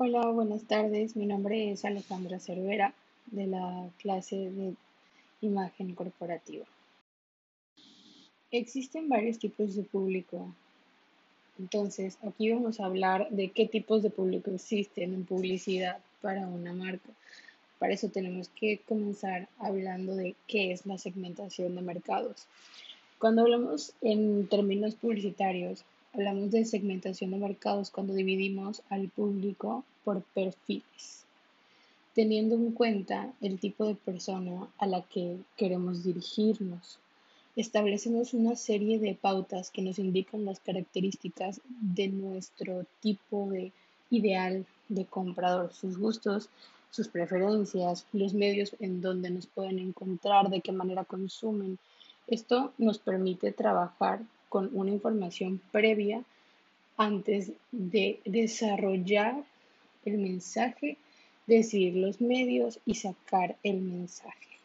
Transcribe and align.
Hola, 0.00 0.28
buenas 0.28 0.62
tardes. 0.62 1.16
Mi 1.16 1.26
nombre 1.26 1.72
es 1.72 1.84
Alejandra 1.84 2.38
Cervera 2.38 2.94
de 3.32 3.48
la 3.48 3.90
clase 3.98 4.36
de 4.36 4.74
imagen 5.40 5.92
corporativa. 5.96 6.64
Existen 8.52 9.08
varios 9.08 9.40
tipos 9.40 9.74
de 9.74 9.82
público. 9.82 10.54
Entonces, 11.58 12.16
aquí 12.22 12.48
vamos 12.52 12.78
a 12.78 12.84
hablar 12.84 13.28
de 13.30 13.48
qué 13.48 13.66
tipos 13.66 14.04
de 14.04 14.10
público 14.10 14.52
existen 14.52 15.14
en 15.14 15.24
publicidad 15.24 15.98
para 16.22 16.46
una 16.46 16.72
marca. 16.72 17.10
Para 17.80 17.94
eso 17.94 18.08
tenemos 18.08 18.50
que 18.50 18.78
comenzar 18.86 19.48
hablando 19.58 20.14
de 20.14 20.36
qué 20.46 20.70
es 20.70 20.86
la 20.86 20.96
segmentación 20.96 21.74
de 21.74 21.82
mercados. 21.82 22.46
Cuando 23.18 23.42
hablamos 23.42 23.94
en 24.00 24.46
términos 24.46 24.94
publicitarios, 24.94 25.84
Hablamos 26.14 26.50
de 26.50 26.64
segmentación 26.64 27.30
de 27.32 27.36
mercados 27.36 27.90
cuando 27.90 28.14
dividimos 28.14 28.82
al 28.88 29.08
público 29.08 29.84
por 30.04 30.22
perfiles, 30.22 31.24
teniendo 32.14 32.54
en 32.54 32.72
cuenta 32.72 33.30
el 33.42 33.58
tipo 33.58 33.84
de 33.84 33.94
persona 33.94 34.68
a 34.78 34.86
la 34.86 35.02
que 35.02 35.36
queremos 35.56 36.04
dirigirnos. 36.04 36.98
Establecemos 37.56 38.32
una 38.32 38.56
serie 38.56 38.98
de 38.98 39.14
pautas 39.14 39.70
que 39.70 39.82
nos 39.82 39.98
indican 39.98 40.46
las 40.46 40.60
características 40.60 41.60
de 41.68 42.08
nuestro 42.08 42.86
tipo 43.00 43.50
de 43.50 43.70
ideal 44.10 44.64
de 44.88 45.04
comprador, 45.04 45.74
sus 45.74 45.98
gustos, 45.98 46.48
sus 46.90 47.08
preferencias, 47.08 48.06
los 48.14 48.32
medios 48.32 48.74
en 48.80 49.02
donde 49.02 49.28
nos 49.28 49.46
pueden 49.46 49.78
encontrar, 49.78 50.48
de 50.48 50.62
qué 50.62 50.72
manera 50.72 51.04
consumen. 51.04 51.78
Esto 52.26 52.72
nos 52.78 52.98
permite 52.98 53.52
trabajar 53.52 54.22
con 54.48 54.70
una 54.72 54.90
información 54.90 55.60
previa 55.72 56.24
antes 56.96 57.52
de 57.70 58.20
desarrollar 58.24 59.44
el 60.04 60.18
mensaje, 60.18 60.96
decidir 61.46 61.94
los 61.94 62.20
medios 62.20 62.80
y 62.84 62.94
sacar 62.94 63.56
el 63.62 63.80
mensaje. 63.80 64.58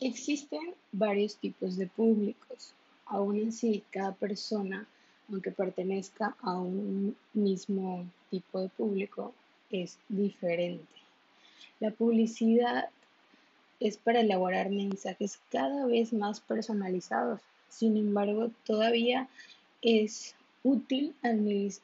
Existen 0.00 0.74
varios 0.90 1.36
tipos 1.36 1.76
de 1.76 1.86
públicos. 1.86 2.74
Aún 3.06 3.48
así, 3.48 3.84
cada 3.90 4.14
persona, 4.14 4.86
aunque 5.28 5.50
pertenezca 5.50 6.36
a 6.40 6.58
un 6.58 7.16
mismo 7.34 8.04
tipo 8.30 8.60
de 8.60 8.68
público, 8.70 9.34
es 9.70 9.98
diferente. 10.08 10.86
La 11.78 11.90
publicidad 11.90 12.88
es 13.86 13.96
para 13.98 14.20
elaborar 14.20 14.70
mensajes 14.70 15.40
cada 15.50 15.86
vez 15.86 16.12
más 16.12 16.40
personalizados 16.40 17.40
sin 17.72 17.96
embargo, 17.96 18.50
todavía 18.64 19.28
es 19.80 20.36
útil 20.62 21.14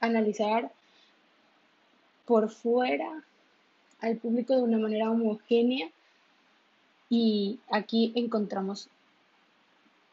analizar 0.00 0.70
por 2.26 2.50
fuera 2.50 3.24
al 4.00 4.18
público 4.18 4.54
de 4.54 4.62
una 4.62 4.78
manera 4.78 5.10
homogénea 5.10 5.90
y 7.08 7.58
aquí 7.70 8.12
encontramos 8.14 8.88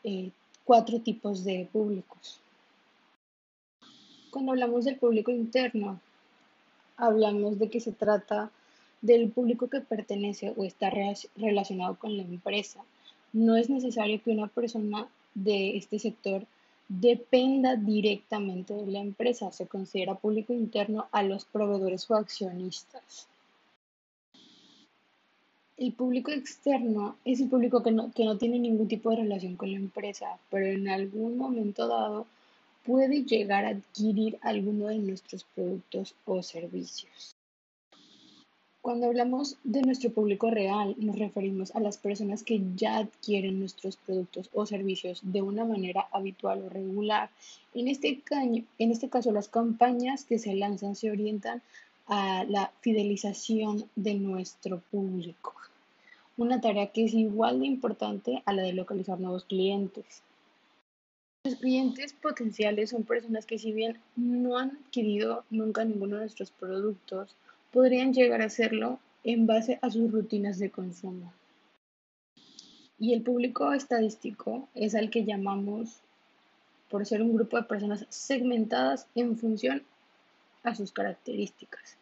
eh, 0.05 0.31
cuatro 0.63 1.01
tipos 1.01 1.43
de 1.43 1.67
públicos. 1.71 2.39
Cuando 4.31 4.53
hablamos 4.53 4.85
del 4.85 4.97
público 4.97 5.31
interno, 5.31 5.99
hablamos 6.95 7.59
de 7.59 7.69
que 7.69 7.81
se 7.81 7.91
trata 7.91 8.51
del 9.07 9.31
público 9.31 9.69
que 9.69 9.79
pertenece 9.79 10.53
o 10.57 10.65
está 10.65 10.91
relacionado 11.37 11.97
con 11.97 12.17
la 12.17 12.23
empresa. 12.23 12.83
No 13.31 13.55
es 13.55 13.69
necesario 13.69 14.21
que 14.21 14.31
una 14.31 14.47
persona 14.47 15.07
de 15.33 15.77
este 15.77 15.97
sector 15.97 16.45
dependa 16.89 17.77
directamente 17.77 18.73
de 18.73 18.91
la 18.91 18.99
empresa. 18.99 19.51
Se 19.51 19.65
considera 19.65 20.15
público 20.15 20.51
interno 20.53 21.07
a 21.11 21.23
los 21.23 21.45
proveedores 21.45 22.11
o 22.11 22.15
accionistas. 22.15 23.27
El 25.77 25.93
público 25.93 26.31
externo 26.31 27.15
es 27.23 27.39
el 27.39 27.49
público 27.49 27.83
que 27.83 27.91
no, 27.91 28.11
que 28.11 28.25
no 28.25 28.37
tiene 28.37 28.59
ningún 28.59 28.89
tipo 28.89 29.11
de 29.11 29.17
relación 29.17 29.55
con 29.55 29.71
la 29.71 29.77
empresa, 29.77 30.37
pero 30.49 30.65
en 30.65 30.89
algún 30.89 31.37
momento 31.37 31.87
dado 31.87 32.25
puede 32.83 33.23
llegar 33.23 33.63
a 33.63 33.69
adquirir 33.69 34.37
alguno 34.41 34.87
de 34.87 34.97
nuestros 34.97 35.45
productos 35.55 36.15
o 36.25 36.41
servicios. 36.41 37.36
Cuando 38.87 39.07
hablamos 39.07 39.57
de 39.65 39.81
nuestro 39.81 40.11
público 40.11 40.49
real, 40.49 40.95
nos 40.97 41.19
referimos 41.19 41.75
a 41.75 41.81
las 41.81 41.97
personas 41.97 42.41
que 42.41 42.61
ya 42.77 42.99
adquieren 42.99 43.59
nuestros 43.59 43.97
productos 43.97 44.49
o 44.53 44.65
servicios 44.65 45.19
de 45.23 45.41
una 45.41 45.65
manera 45.65 46.07
habitual 46.13 46.63
o 46.63 46.69
regular. 46.69 47.29
En 47.73 47.89
este, 47.89 48.23
en 48.31 48.91
este 48.91 49.09
caso, 49.09 49.33
las 49.33 49.49
campañas 49.49 50.23
que 50.23 50.39
se 50.39 50.55
lanzan 50.55 50.95
se 50.95 51.11
orientan 51.11 51.61
a 52.05 52.45
la 52.45 52.71
fidelización 52.79 53.89
de 53.97 54.13
nuestro 54.13 54.79
público, 54.89 55.53
una 56.37 56.61
tarea 56.61 56.87
que 56.87 57.03
es 57.03 57.13
igual 57.13 57.59
de 57.59 57.65
importante 57.65 58.41
a 58.45 58.53
la 58.53 58.61
de 58.61 58.71
localizar 58.71 59.19
nuevos 59.19 59.43
clientes. 59.43 60.21
Los 61.43 61.55
clientes 61.55 62.13
potenciales 62.13 62.91
son 62.91 63.03
personas 63.03 63.45
que 63.45 63.59
si 63.59 63.73
bien 63.73 63.99
no 64.15 64.57
han 64.57 64.79
adquirido 64.85 65.43
nunca 65.49 65.83
ninguno 65.83 66.15
de 66.15 66.21
nuestros 66.21 66.51
productos, 66.51 67.35
podrían 67.71 68.13
llegar 68.13 68.41
a 68.41 68.45
hacerlo 68.45 68.99
en 69.23 69.45
base 69.45 69.79
a 69.81 69.89
sus 69.89 70.11
rutinas 70.11 70.59
de 70.59 70.71
consumo. 70.71 71.33
Y 72.99 73.13
el 73.13 73.21
público 73.21 73.73
estadístico 73.73 74.67
es 74.73 74.95
al 74.95 75.09
que 75.09 75.25
llamamos 75.25 76.01
por 76.89 77.05
ser 77.05 77.21
un 77.21 77.33
grupo 77.33 77.57
de 77.57 77.63
personas 77.63 78.05
segmentadas 78.09 79.07
en 79.13 79.37
función 79.37 79.83
a 80.63 80.73
sus 80.75 80.91
características. 80.91 81.97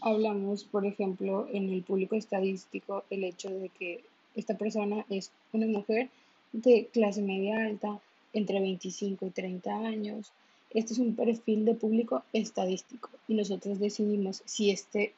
Hablamos, 0.00 0.64
por 0.64 0.86
ejemplo, 0.86 1.48
en 1.52 1.70
el 1.70 1.82
público 1.82 2.16
estadístico 2.16 3.04
el 3.10 3.24
hecho 3.24 3.50
de 3.50 3.68
que 3.70 4.04
esta 4.34 4.56
persona 4.56 5.04
es 5.08 5.32
una 5.52 5.66
mujer 5.66 6.10
de 6.52 6.88
clase 6.92 7.22
media 7.22 7.66
alta, 7.66 8.00
entre 8.32 8.60
25 8.60 9.26
y 9.26 9.30
30 9.30 9.74
años, 9.74 10.32
este 10.76 10.92
es 10.92 10.98
un 10.98 11.16
perfil 11.16 11.64
de 11.64 11.74
público 11.74 12.22
estadístico 12.34 13.08
y 13.26 13.34
nosotros 13.34 13.78
decidimos 13.78 14.42
si 14.44 14.70
este 14.70 15.14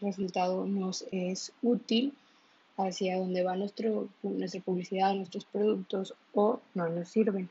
resultado 0.00 0.66
nos 0.66 1.04
es 1.10 1.52
útil 1.62 2.14
hacia 2.76 3.18
dónde 3.18 3.42
va 3.42 3.56
nuestro, 3.56 4.08
nuestra 4.22 4.60
publicidad, 4.60 5.14
nuestros 5.14 5.44
productos 5.46 6.14
o 6.32 6.60
no 6.74 6.88
nos 6.88 7.08
sirven. 7.08 7.50